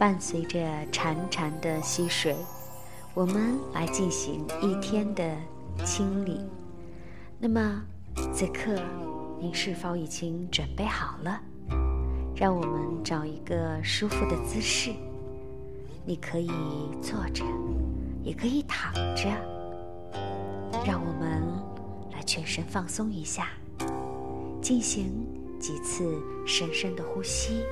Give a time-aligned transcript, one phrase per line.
[0.00, 0.58] 伴随着
[0.90, 2.34] 潺潺的溪水，
[3.12, 5.36] 我们来进行一天的
[5.84, 6.40] 清理。
[7.38, 7.82] 那么，
[8.32, 8.80] 此刻
[9.38, 11.38] 您是否已经准备好了？
[12.34, 14.90] 让我们找一个舒服的姿势，
[16.06, 16.50] 你可以
[17.02, 17.44] 坐着，
[18.22, 19.28] 也可以躺着。
[20.82, 21.42] 让我们
[22.10, 23.48] 来全身放松一下，
[24.62, 25.26] 进行
[25.60, 26.10] 几次
[26.46, 27.62] 深深的呼吸。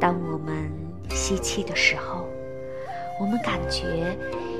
[0.00, 0.70] 当我们
[1.10, 2.24] 吸气的时候，
[3.20, 4.16] 我们感觉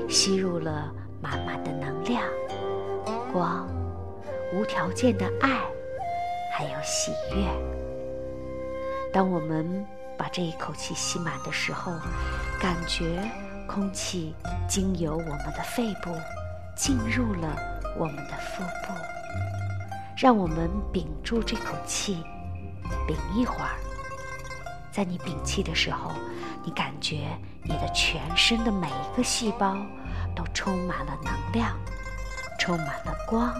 [0.09, 2.21] 吸入了满满的能量、
[3.31, 3.67] 光、
[4.53, 5.61] 无条件的爱，
[6.51, 7.45] 还有喜悦。
[9.13, 9.85] 当我们
[10.17, 11.93] 把这一口气吸满的时候，
[12.59, 13.23] 感觉
[13.65, 14.35] 空气
[14.67, 16.13] 经由我们的肺部
[16.75, 17.55] 进入了
[17.97, 18.93] 我们的腹部。
[20.17, 22.17] 让我们屏住这口气，
[23.07, 23.79] 屏一会儿。
[24.99, 26.11] 在你屏气的时候，
[26.61, 27.29] 你感觉
[27.63, 29.77] 你的全身的每一个细胞
[30.35, 31.73] 都充满了能量，
[32.59, 33.53] 充满了光，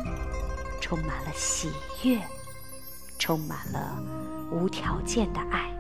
[0.82, 1.72] 充满了喜
[2.04, 2.20] 悦，
[3.18, 4.04] 充满了
[4.52, 5.74] 无条件的爱。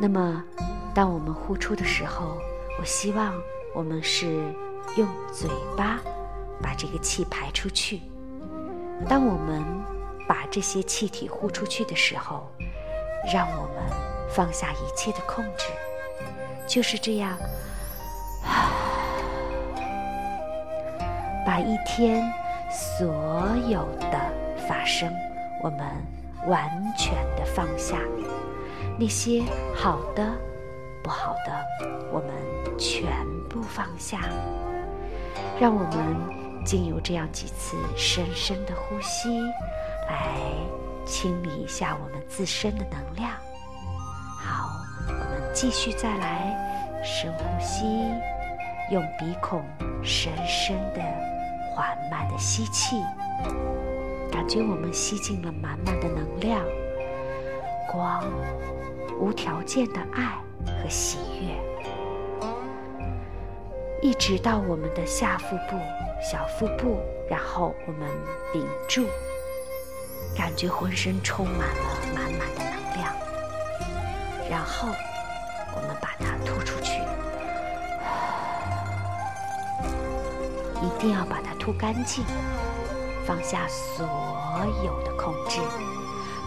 [0.00, 0.42] 那么，
[0.92, 2.36] 当我们呼出的时候，
[2.80, 3.40] 我希望
[3.72, 4.52] 我们是
[4.96, 6.00] 用嘴巴
[6.60, 8.00] 把这个气排出去。
[9.08, 9.62] 当我们
[10.26, 12.50] 把这些气体呼出去的时候，
[13.32, 13.82] 让我们
[14.28, 15.68] 放下一切的控制，
[16.66, 17.38] 就是这样，
[21.46, 22.30] 把一天
[22.70, 23.06] 所
[23.68, 24.18] 有的
[24.68, 25.10] 发生，
[25.62, 25.80] 我们
[26.46, 27.98] 完全的放下，
[28.98, 29.42] 那些
[29.74, 30.30] 好的、
[31.02, 31.66] 不好的，
[32.12, 32.28] 我们
[32.78, 33.10] 全
[33.48, 34.20] 部放下，
[35.58, 39.40] 让我们经由这样几次深深的呼吸，
[40.08, 40.33] 来。
[41.04, 43.30] 清理一下我们自身的能量。
[44.38, 44.70] 好，
[45.08, 47.84] 我们继续再来深呼吸，
[48.90, 49.64] 用鼻孔
[50.02, 51.00] 深深的、
[51.74, 53.02] 缓慢的吸气，
[54.30, 56.60] 感觉我们吸进了满满的能量、
[57.90, 58.24] 光、
[59.18, 62.48] 无条件的爱和喜悦，
[64.02, 65.78] 一直到我们的下腹部、
[66.20, 66.98] 小腹部，
[67.28, 68.08] 然后我们
[68.52, 69.06] 屏住。
[70.44, 71.84] 感觉浑身充满了
[72.14, 73.14] 满满的能量，
[74.50, 74.88] 然后
[75.74, 77.00] 我们把它吐出去，
[80.84, 82.22] 一定要把它吐干净，
[83.26, 84.06] 放下所
[84.84, 85.62] 有的控制，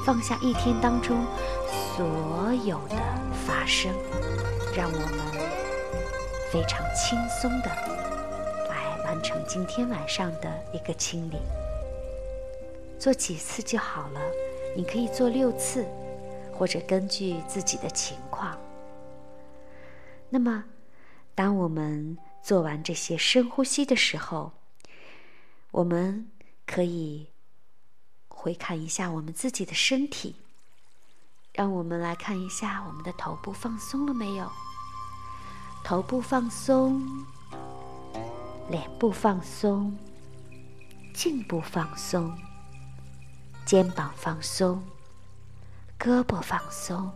[0.05, 1.25] 放下一天当中
[1.95, 2.97] 所有的
[3.47, 3.91] 发生，
[4.75, 5.49] 让我们
[6.51, 7.69] 非常轻松的
[8.69, 11.41] 来完成今天晚上的一个清理。
[12.99, 14.19] 做几次就好了，
[14.75, 15.85] 你可以做六次，
[16.53, 18.57] 或者根据自己的情况。
[20.29, 20.65] 那么，
[21.35, 24.51] 当我们做完这些深呼吸的时候，
[25.71, 26.29] 我们
[26.65, 27.27] 可以
[28.27, 30.35] 回看一下我们自己的身体，
[31.53, 34.51] 让我们来看一下我们的头部放松了没有？
[35.83, 37.01] 头部放松，
[38.69, 39.95] 脸部放松，
[41.13, 42.35] 颈部放松。
[43.67, 44.81] 肩膀放松，
[45.99, 47.11] 胳膊放松，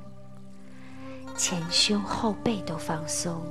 [1.38, 3.42] 前胸后背都放松。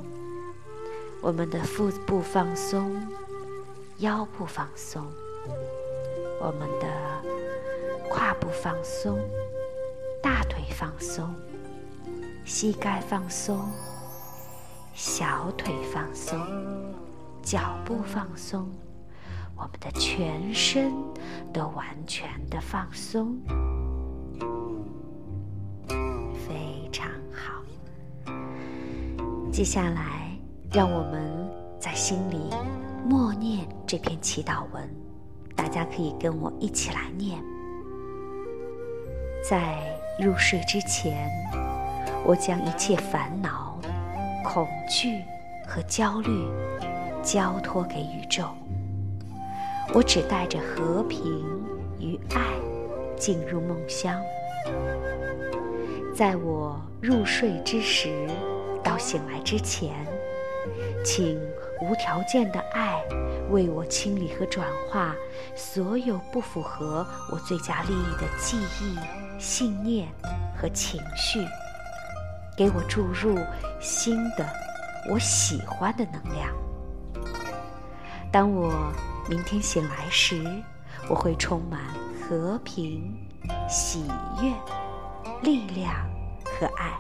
[1.23, 2.95] 我们的腹部放松，
[4.01, 5.03] 腰部放松，
[6.43, 6.87] 我们的
[8.11, 9.19] 胯部放松，
[10.23, 11.35] 大腿放松，
[12.45, 13.67] 膝盖放松，
[14.93, 16.39] 小腿放松，
[17.43, 18.71] 脚部放松。
[19.61, 20.91] 我们的全身
[21.53, 23.37] 都完全的放松，
[25.87, 27.63] 非常好。
[29.53, 30.35] 接下来，
[30.73, 31.47] 让我们
[31.79, 32.49] 在心里
[33.07, 34.89] 默念这篇祈祷文，
[35.55, 37.39] 大家可以跟我一起来念。
[39.47, 39.79] 在
[40.19, 41.29] 入睡之前，
[42.25, 43.79] 我将一切烦恼、
[44.43, 45.21] 恐惧
[45.69, 46.49] 和焦虑
[47.23, 48.49] 交托给宇宙。
[49.93, 51.45] 我只带着和平
[51.99, 52.41] 与爱
[53.17, 54.21] 进入梦乡，
[56.15, 58.29] 在我入睡之时
[58.85, 60.07] 到醒来之前，
[61.05, 61.41] 请
[61.83, 63.03] 无条件的爱
[63.51, 65.15] 为我清理和转化
[65.57, 68.97] 所有不符合我最佳利益的记忆、
[69.41, 70.09] 信念
[70.57, 71.45] 和情绪，
[72.57, 73.37] 给我注入
[73.81, 74.49] 新的
[75.11, 76.55] 我喜欢的能量。
[78.33, 78.93] 当我
[79.31, 80.45] 明天醒来时，
[81.09, 81.81] 我会充满
[82.21, 83.17] 和平、
[83.69, 84.03] 喜
[84.43, 84.53] 悦、
[85.43, 85.95] 力量
[86.45, 86.99] 和爱。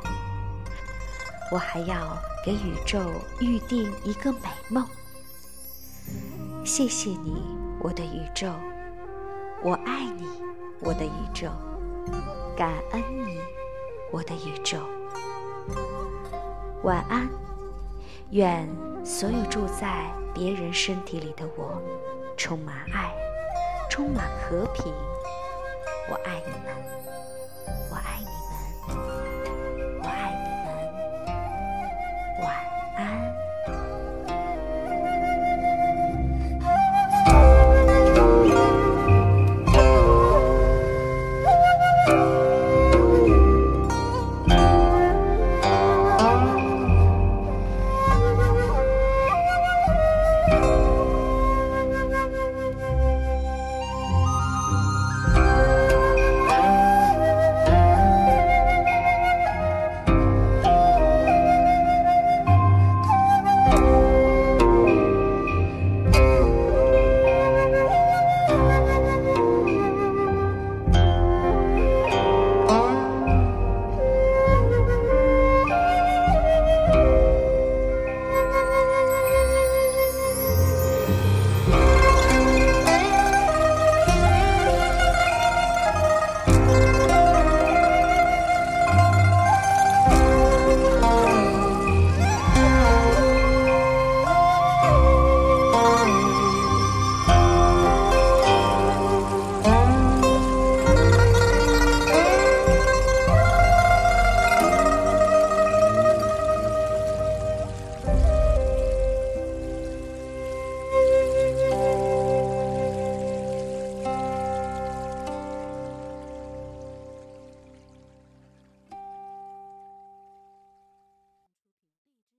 [1.50, 2.16] 我还要
[2.46, 3.00] 给宇宙
[3.40, 4.86] 预定一个美梦。
[6.64, 7.42] 谢谢你，
[7.80, 8.52] 我的宇宙，
[9.64, 10.24] 我爱你，
[10.82, 11.48] 我的宇宙，
[12.56, 13.40] 感恩你，
[14.12, 14.78] 我的宇宙。
[16.84, 17.28] 晚安，
[18.30, 18.68] 愿
[19.04, 21.82] 所有住在别人身体里的我，
[22.40, 23.12] 充满爱，
[23.90, 24.86] 充满和平。
[26.08, 26.74] 我爱你们，
[27.90, 28.39] 我爱你。